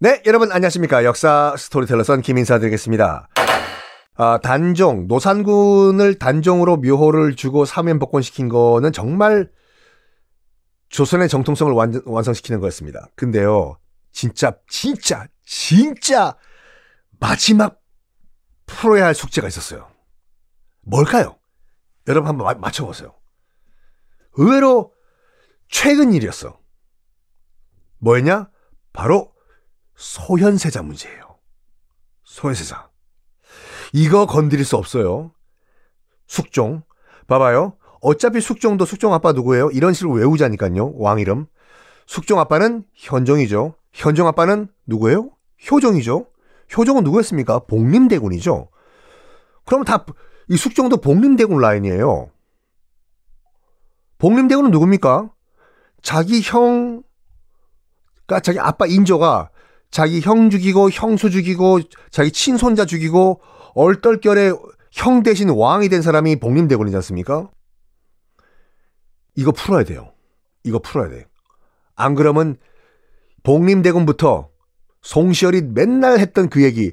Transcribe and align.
네, 0.00 0.22
여러분 0.26 0.52
안녕하십니까. 0.52 1.04
역사 1.04 1.56
스토리텔러 1.58 2.04
선 2.04 2.22
김인사 2.22 2.60
드리겠습니다. 2.60 3.28
아, 4.14 4.38
단종, 4.38 5.08
노산군을 5.08 6.20
단종으로 6.20 6.76
묘호를 6.76 7.34
주고 7.34 7.64
사면 7.64 7.98
복권시킨 7.98 8.48
거는 8.48 8.92
정말 8.92 9.50
조선의 10.90 11.28
정통성을 11.28 11.72
완, 11.72 12.00
완성시키는 12.04 12.60
거였습니다. 12.60 13.08
근데요, 13.16 13.76
진짜, 14.12 14.56
진짜, 14.68 15.26
진짜 15.44 16.36
마지막 17.18 17.80
풀어야 18.66 19.06
할 19.06 19.16
숙제가 19.16 19.48
있었어요. 19.48 19.88
뭘까요? 20.82 21.40
여러분 22.06 22.28
한번 22.28 22.46
마, 22.46 22.54
맞춰보세요. 22.54 23.16
의외로 24.34 24.92
최근 25.68 26.12
일이었어. 26.12 26.56
뭐였냐? 27.98 28.48
바로 28.92 29.32
소현세자 29.98 30.82
문제예요. 30.82 31.36
소현세자. 32.24 32.88
이거 33.92 34.24
건드릴 34.26 34.64
수 34.64 34.76
없어요. 34.76 35.32
숙종. 36.26 36.82
봐봐요. 37.26 37.76
어차피 38.00 38.40
숙종도 38.40 38.84
숙종 38.86 39.12
아빠 39.12 39.32
누구예요? 39.32 39.70
이런 39.70 39.92
식으로 39.92 40.12
외우자니까요. 40.12 40.94
왕 40.96 41.18
이름. 41.18 41.46
숙종 42.06 42.38
아빠는 42.38 42.84
현종이죠. 42.94 43.74
현종 43.92 44.26
아빠는 44.26 44.68
누구예요? 44.86 45.30
효종이죠. 45.70 46.26
효종은 46.76 47.04
누구였습니까? 47.04 47.58
복림대군이죠. 47.60 48.70
그럼 49.66 49.84
다 49.84 50.06
이 50.48 50.56
숙종도 50.56 50.98
복림대군 50.98 51.60
라인이에요. 51.60 52.30
복림대군은 54.16 54.70
누굽니까? 54.70 55.30
자기 56.02 56.40
형, 56.42 57.02
그러니까 58.26 58.40
자기 58.40 58.58
아빠 58.58 58.86
인조가 58.86 59.50
자기 59.90 60.20
형 60.20 60.50
죽이고 60.50 60.90
형수 60.90 61.30
죽이고 61.30 61.80
자기 62.10 62.30
친손자 62.30 62.84
죽이고 62.84 63.40
얼떨결에 63.74 64.52
형 64.92 65.22
대신 65.22 65.48
왕이 65.50 65.88
된 65.88 66.02
사람이 66.02 66.36
복림대군이지 66.36 66.96
않습니까? 66.96 67.50
이거 69.34 69.52
풀어야 69.52 69.84
돼요. 69.84 70.12
이거 70.64 70.78
풀어야 70.78 71.08
돼. 71.08 71.26
안 71.94 72.14
그러면 72.14 72.56
복림대군부터 73.42 74.50
송시열이 75.02 75.62
맨날 75.62 76.18
했던 76.18 76.48
그 76.48 76.62
얘기. 76.62 76.92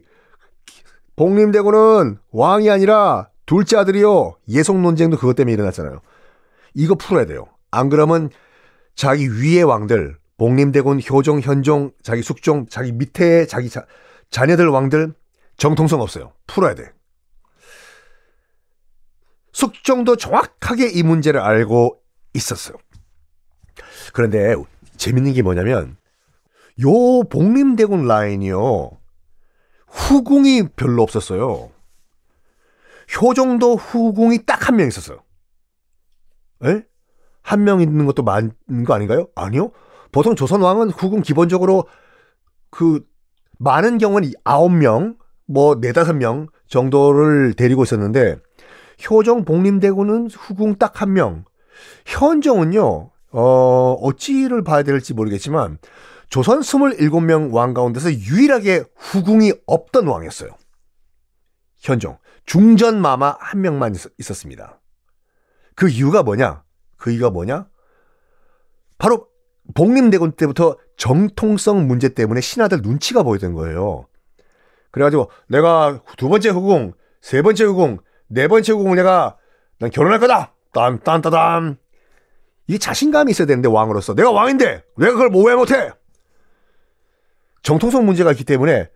복림대군은 1.15 2.17
왕이 2.31 2.69
아니라 2.69 3.29
둘째 3.45 3.77
아들이요. 3.77 4.37
예속 4.49 4.79
논쟁도 4.79 5.17
그것 5.17 5.35
때문에 5.35 5.53
일어났잖아요. 5.53 6.01
이거 6.73 6.95
풀어야 6.95 7.25
돼요. 7.25 7.47
안 7.71 7.89
그러면 7.89 8.29
자기 8.95 9.29
위의 9.29 9.63
왕들, 9.63 10.17
복림대군, 10.37 10.99
효종, 11.01 11.39
현종, 11.41 11.91
자기 12.03 12.21
숙종, 12.21 12.67
자기 12.67 12.91
밑에 12.91 13.45
자기 13.45 13.69
자, 13.69 13.85
자녀들 14.29 14.67
왕들 14.67 15.13
정통성 15.57 16.01
없어요. 16.01 16.33
풀어야 16.47 16.75
돼. 16.75 16.91
숙종도 19.53 20.17
정확하게 20.17 20.89
이 20.89 21.03
문제를 21.03 21.39
알고 21.39 22.01
있었어요. 22.33 22.75
그런데 24.13 24.55
재밌는 24.97 25.33
게 25.33 25.41
뭐냐면 25.41 25.95
요 26.83 27.23
복림대군 27.29 28.05
라인이요. 28.05 28.91
후궁이 29.87 30.69
별로 30.75 31.03
없었어요. 31.03 31.71
효종도 33.21 33.75
후궁이 33.77 34.45
딱 34.45 34.67
한 34.69 34.75
명 34.75 34.87
있었어요. 34.87 35.23
에? 36.65 36.83
한 37.41 37.63
명 37.63 37.79
있는 37.79 38.05
것도 38.05 38.23
많은 38.23 38.51
거 38.85 38.93
아닌가요? 38.93 39.27
아니요. 39.35 39.71
보통 40.15 40.33
조선 40.37 40.61
왕은 40.61 40.91
후궁 40.91 41.23
기본적으로 41.23 41.89
그 42.69 43.05
많은 43.59 43.97
경우는 43.97 44.31
아홉 44.45 44.71
명, 44.71 45.17
뭐 45.45 45.75
네다섯 45.75 46.15
명 46.15 46.47
정도를 46.69 47.53
데리고 47.53 47.83
있었는데 47.83 48.37
효정 49.09 49.43
복림대군은 49.43 50.29
후궁 50.31 50.77
딱 50.77 51.01
한 51.01 51.11
명. 51.11 51.43
현정은요. 52.05 53.11
어, 53.33 53.91
어찌를 54.01 54.63
봐야 54.63 54.83
될지 54.83 55.13
모르겠지만 55.13 55.79
조선 56.29 56.61
27명 56.61 57.53
왕 57.53 57.73
가운데서 57.73 58.13
유일하게 58.13 58.85
후궁이 58.95 59.51
없던 59.65 60.07
왕이었어요. 60.07 60.51
현종. 61.75 62.17
중전 62.45 63.01
마마 63.01 63.35
한 63.37 63.59
명만 63.59 63.93
있었습니다. 64.17 64.79
그 65.75 65.89
이유가 65.89 66.23
뭐냐? 66.23 66.63
그 66.95 67.11
이유가 67.11 67.31
뭐냐? 67.31 67.67
바로 68.97 69.34
복림대군 69.73 70.33
때부터 70.33 70.77
정통성 70.97 71.87
문제 71.87 72.09
때문에 72.09 72.41
신하들 72.41 72.81
눈치가 72.81 73.23
보이던 73.23 73.53
거예요. 73.53 74.07
그래가지고 74.91 75.29
내가 75.47 76.01
두 76.17 76.29
번째 76.29 76.49
후궁, 76.49 76.93
세 77.21 77.41
번째 77.41 77.65
후궁, 77.65 77.97
네 78.27 78.47
번째 78.47 78.71
후궁 78.73 78.95
내가 78.95 79.37
난 79.79 79.89
결혼할 79.89 80.19
거다. 80.19 80.53
딴딴따단. 80.71 81.77
이게 82.67 82.77
자신감이 82.77 83.31
있어야 83.31 83.45
되는데 83.45 83.67
왕으로서 83.67 84.15
내가 84.15 84.31
왕인데 84.31 84.83
내가 84.97 85.11
그걸 85.11 85.29
뭐왜 85.29 85.55
못해? 85.55 85.91
정통성 87.63 88.05
문제가 88.05 88.31
있기 88.31 88.43
때문에 88.43 88.89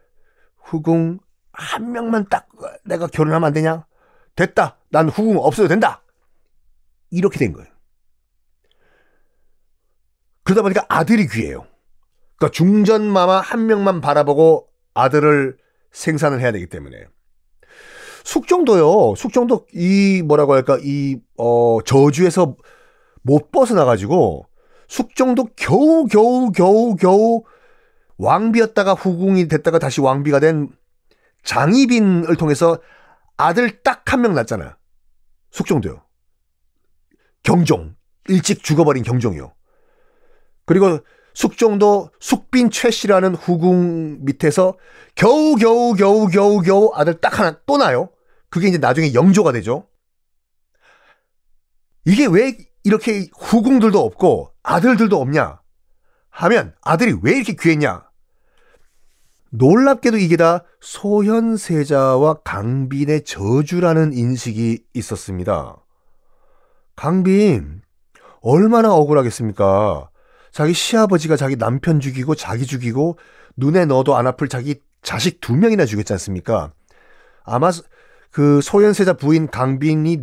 후궁 0.57 1.19
한 1.51 1.91
명만 1.91 2.25
딱 2.29 2.47
내가 2.85 3.07
결혼하면 3.07 3.47
안 3.47 3.53
되냐? 3.53 3.85
됐다. 4.35 4.77
난 4.89 5.09
후궁 5.09 5.37
없어도 5.37 5.67
된다. 5.67 6.01
이렇게 7.11 7.37
된 7.37 7.53
거예요. 7.53 7.68
그러다 10.49 10.63
보니까 10.63 10.83
아들이 10.89 11.27
귀해요. 11.27 11.67
그러니까 12.37 12.51
중전마마 12.55 13.39
한 13.39 13.67
명만 13.67 14.01
바라보고 14.01 14.67
아들을 14.95 15.57
생산을 15.91 16.41
해야 16.41 16.51
되기 16.51 16.65
때문에. 16.65 17.05
숙종도요. 18.23 19.13
숙종도 19.15 19.67
이 19.73 20.23
뭐라고 20.25 20.53
할까 20.55 20.79
이 20.81 21.19
어, 21.37 21.79
저주에서 21.85 22.55
못 23.21 23.51
벗어나 23.51 23.85
가지고 23.85 24.47
숙종도 24.87 25.49
겨우 25.55 26.07
겨우 26.07 26.51
겨우 26.51 26.95
겨우 26.95 27.43
왕비였다가 28.17 28.93
후궁이 28.93 29.47
됐다가 29.49 29.77
다시 29.77 30.01
왕비가 30.01 30.39
된 30.39 30.69
장희빈을 31.43 32.35
통해서 32.37 32.79
아들 33.37 33.83
딱 33.83 34.11
한 34.11 34.21
명 34.21 34.33
낳잖아. 34.33 34.77
숙종도요. 35.51 36.01
경종. 37.43 37.95
일찍 38.27 38.63
죽어버린 38.63 39.03
경종이요. 39.03 39.53
그리고 40.69 40.99
숙종도 41.33 42.11
숙빈 42.19 42.69
최 42.69 42.91
씨라는 42.91 43.33
후궁 43.33 44.23
밑에서 44.23 44.77
겨우 45.15 45.55
겨우 45.55 45.95
겨우 45.95 46.27
겨우 46.27 46.61
겨우 46.61 46.91
아들 46.93 47.19
딱 47.19 47.39
하나 47.39 47.57
또 47.65 47.77
나요. 47.77 48.09
그게 48.51 48.67
이제 48.67 48.77
나중에 48.77 49.15
영조가 49.15 49.51
되죠. 49.53 49.87
이게 52.05 52.27
왜 52.27 52.55
이렇게 52.83 53.29
후궁들도 53.35 53.99
없고 53.99 54.51
아들들도 54.61 55.19
없냐 55.19 55.59
하면 56.29 56.75
아들이 56.83 57.17
왜 57.23 57.37
이렇게 57.37 57.55
귀했냐 57.59 58.07
놀랍게도 59.49 60.17
이게 60.17 60.37
다 60.37 60.65
소현세자와 60.81 62.41
강빈의 62.43 63.23
저주라는 63.23 64.13
인식이 64.13 64.85
있었습니다. 64.93 65.77
강빈 66.95 67.81
얼마나 68.41 68.93
억울하겠습니까? 68.93 70.08
자기 70.51 70.73
시아버지가 70.73 71.35
자기 71.35 71.55
남편 71.55 71.99
죽이고 71.99 72.35
자기 72.35 72.65
죽이고 72.65 73.17
눈에 73.57 73.85
넣어도 73.85 74.15
안 74.15 74.27
아플 74.27 74.47
자기 74.47 74.81
자식 75.01 75.41
두 75.41 75.55
명이나 75.55 75.85
죽였지 75.85 76.13
않습니까? 76.13 76.71
아마 77.43 77.71
그 78.31 78.61
소현세자 78.61 79.13
부인 79.13 79.47
강빈이 79.47 80.19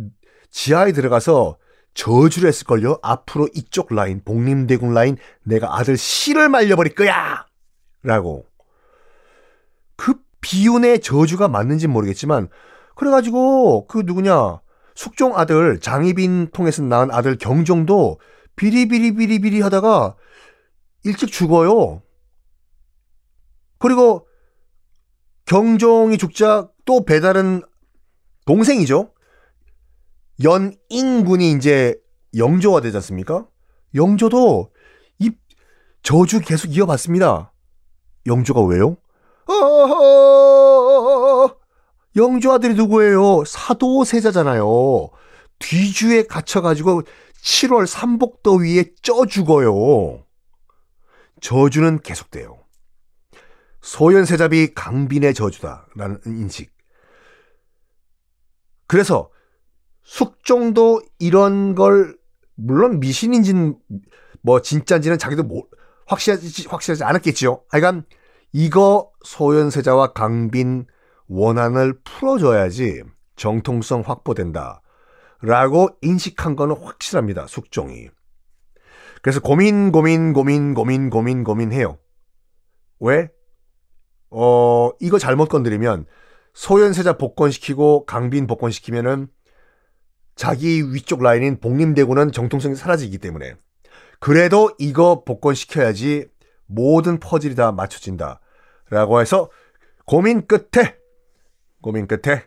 지하에 0.49 0.91
들어가서 0.91 1.57
저주를 1.93 2.47
했을걸요. 2.49 2.99
앞으로 3.01 3.49
이쪽 3.55 3.93
라인, 3.93 4.21
복림대군 4.23 4.93
라인, 4.93 5.17
내가 5.43 5.77
아들 5.77 5.97
씨를 5.97 6.47
말려버릴 6.47 6.93
거야! 6.93 7.45
라고. 8.03 8.45
그 9.95 10.13
비운의 10.41 11.01
저주가 11.01 11.47
맞는지 11.47 11.87
모르겠지만, 11.87 12.49
그래가지고, 12.95 13.87
그 13.87 14.03
누구냐, 14.05 14.61
숙종 14.93 15.37
아들, 15.37 15.79
장희빈 15.79 16.51
통해서 16.53 16.83
낳은 16.83 17.09
아들 17.11 17.35
경종도 17.35 18.19
비리비리비리비리 18.57 19.61
하다가 19.61 20.15
일찍 21.03 21.31
죽어요. 21.31 22.01
그리고 23.79 24.27
경종이 25.45 26.17
죽자 26.17 26.67
또 26.83 27.05
배달은 27.05 27.61
동생이죠. 28.45 29.13
연인군이 30.43 31.51
이제 31.51 31.95
영조가 32.35 32.81
되지 32.81 32.97
않습니까? 32.97 33.47
영조도 33.95 34.71
이 35.19 35.31
저주 36.03 36.41
계속 36.41 36.75
이어봤습니다. 36.75 37.53
영조가 38.25 38.61
왜요? 38.61 38.97
영조 42.15 42.51
아들이 42.51 42.73
누구예요? 42.73 43.45
사도세자잖아요. 43.45 45.09
뒤주에 45.59 46.23
갇혀가지고 46.23 47.03
7월 47.43 47.85
삼복더위에 47.85 48.95
쪄 49.01 49.25
죽어요. 49.25 50.25
저주는 51.41 51.99
계속돼요. 51.99 52.57
소현세잡이 53.81 54.73
강빈의 54.73 55.33
저주다라는 55.33 56.19
인식. 56.25 56.75
그래서 58.87 59.29
숙종도 60.03 61.01
이런 61.19 61.75
걸 61.75 62.17
물론 62.55 62.99
미신인지는 62.99 63.77
뭐 64.41 64.61
진짜인지는 64.61 65.17
자기도 65.17 65.43
뭐 65.43 65.63
확실하지 66.07 66.67
확실하지 66.67 67.03
않았겠지요. 67.03 67.63
하여간 67.69 68.05
이거 68.53 69.11
소현세자와 69.23 70.13
강빈 70.13 70.87
원한을 71.27 71.99
풀어줘야지 72.03 73.03
정통성 73.35 74.01
확보된다. 74.05 74.81
라고 75.41 75.89
인식한 76.01 76.55
거는 76.55 76.75
확실합니다. 76.77 77.47
숙종이. 77.47 78.09
그래서 79.21 79.39
고민, 79.39 79.91
고민, 79.91 80.33
고민, 80.33 80.73
고민, 80.73 81.09
고민, 81.09 81.43
고민해요. 81.43 81.97
왜? 82.99 83.29
어, 84.29 84.91
이거 84.99 85.19
잘못 85.19 85.49
건드리면 85.49 86.05
소현세자 86.53 87.17
복권시키고 87.17 88.05
강빈 88.05 88.47
복권시키면은 88.47 89.27
자기 90.35 90.93
위쪽 90.93 91.21
라인인 91.21 91.59
복림대구는 91.59 92.31
정통성이 92.31 92.75
사라지기 92.75 93.17
때문에 93.17 93.55
그래도 94.19 94.71
이거 94.77 95.23
복권시켜야지 95.23 96.27
모든 96.65 97.19
퍼즐이 97.19 97.55
다 97.55 97.71
맞춰진다. 97.71 98.39
라고 98.89 99.19
해서 99.19 99.49
고민 100.05 100.45
끝에 100.47 100.95
고민 101.81 102.07
끝에 102.07 102.45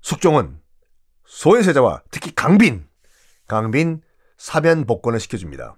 숙종은 0.00 0.59
소현세자와 1.30 2.02
특히 2.10 2.34
강빈 2.34 2.88
강빈 3.46 4.02
사면 4.36 4.84
복권을 4.84 5.20
시켜줍니다. 5.20 5.76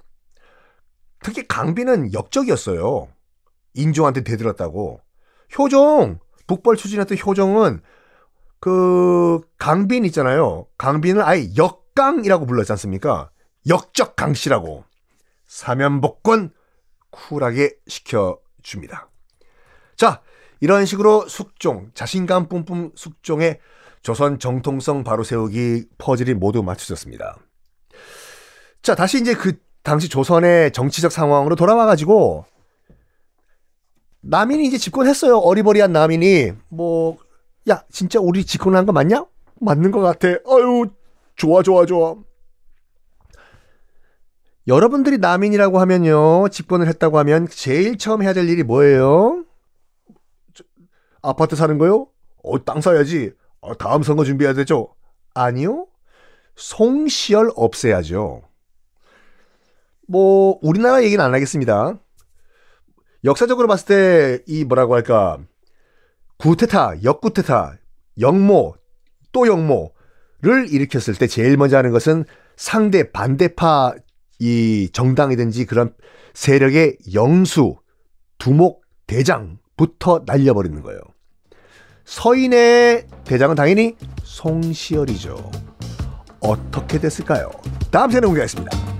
특히 1.23 1.47
강빈은 1.47 2.15
역적이었어요. 2.15 3.09
인종한테 3.75 4.23
대들었다고. 4.25 5.01
효종 5.59 6.19
북벌 6.47 6.77
추진했던 6.77 7.19
효종은 7.19 7.83
그 8.61 9.41
강빈 9.59 10.07
있잖아요. 10.07 10.67
강빈을 10.79 11.23
아예 11.23 11.49
역강이라고 11.57 12.47
불렀지 12.47 12.73
않습니까? 12.73 13.31
역적 13.69 14.17
강씨라고 14.17 14.85
사면복권 15.47 16.53
쿨하게 17.11 17.77
시켜줍니다. 17.87 19.11
자, 19.97 20.23
이런 20.61 20.87
식으로 20.87 21.29
숙종, 21.29 21.91
자신감 21.93 22.49
뿜뿜 22.49 22.93
숙종의 22.95 23.61
조선 24.03 24.39
정통성 24.39 25.05
바로 25.05 25.23
세우기 25.23 25.87
퍼즐이 25.99 26.35
모두 26.35 26.63
맞춰졌습니다. 26.63 27.39
자, 28.83 28.95
다시 28.95 29.21
이제 29.21 29.35
그 29.35 29.59
당시 29.83 30.09
조선의 30.09 30.73
정치적 30.73 31.13
상황으로 31.13 31.55
돌아와가지고 31.55 32.45
남인이 34.23 34.65
이제 34.67 34.79
집권했어요. 34.79 35.39
어리버리한 35.39 35.93
남인이 35.93 36.53
뭐, 36.69 37.19
야, 37.69 37.85
진짜 37.91 38.21
우리 38.21 38.45
집권한 38.45 38.87
거 38.87 38.93
맞냐? 38.93 39.25
맞는 39.61 39.93
것 39.93 40.01
같아. 40.01 40.29
아유, 40.29 40.87
좋아, 41.37 41.63
좋아, 41.63 41.87
좋아. 41.87 42.17
여러분들이 44.69 45.19
남인이라고 45.19 45.81
하면요, 45.81 46.49
집권을 46.49 46.87
했다고 46.89 47.19
하면 47.19 47.49
제일 47.49 47.99
처음 47.99 48.23
해야 48.23 48.33
될 48.33 48.49
일이 48.49 48.63
뭐예요? 48.63 49.45
저, 50.55 50.63
아파트 51.21 51.57
사는 51.57 51.79
거요? 51.79 52.09
어, 52.45 52.65
땅 52.65 52.81
사야지. 52.81 53.33
어, 53.63 53.75
다음 53.77 54.03
선거 54.03 54.25
준비해야 54.25 54.55
되죠? 54.55 54.95
아니요. 55.35 55.87
송시열 56.57 57.51
없애야죠. 57.57 58.43
뭐, 60.09 60.59
우리나라 60.63 61.03
얘기는 61.03 61.25
안 61.25 61.33
하겠습니다. 61.33 61.99
역사적으로 63.25 63.69
봤을 63.69 63.87
때 63.87 64.43
이 64.47 64.65
뭐라고 64.65 64.95
할까 64.95 65.39
구테타, 66.39 67.05
역구테타, 67.05 67.79
역모, 68.21 68.75
또 69.31 69.47
역모를 69.47 70.69
일으켰을 70.69 71.15
때 71.17 71.29
제일 71.29 71.57
먼저 71.57 71.77
하는 71.77 71.93
것은 71.93 72.25
상대 72.57 73.13
반대파 73.13 73.95
이 74.41 74.91
정당이든지 74.93 75.67
그런 75.67 75.95
세력의 76.35 76.99
영수, 77.15 77.77
두목, 78.39 78.83
대장부터 79.07 80.25
날려버리는 80.27 80.83
거예요. 80.83 81.01
서인의 82.05 83.07
대장은 83.33 83.57
당연히 83.57 83.97
송시열이죠. 84.25 85.51
어떻게 86.41 86.99
됐을까요? 86.99 87.51
다음 87.91 88.11
시간에 88.11 88.27
공개하겠습니다. 88.27 88.92